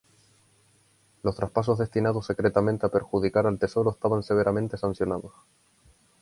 Los 1.21 1.35
traspasos 1.35 1.77
destinados 1.77 2.25
secretamente 2.25 2.87
a 2.87 2.89
perjudicar 2.89 3.45
al 3.45 3.59
Tesoro 3.59 3.91
estaban 3.91 4.23
severamente 4.23 4.75
sancionados. 4.75 5.31